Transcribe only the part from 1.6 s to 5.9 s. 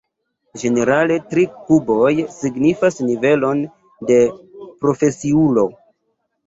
kuboj signifas nivelon de profesiulo.